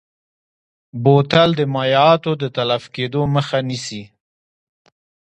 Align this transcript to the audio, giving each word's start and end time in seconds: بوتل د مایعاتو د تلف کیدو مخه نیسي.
بوتل 1.03 1.49
د 1.59 1.61
مایعاتو 1.75 2.31
د 2.41 2.43
تلف 2.55 2.83
کیدو 2.95 3.21
مخه 3.35 3.57
نیسي. 3.67 4.03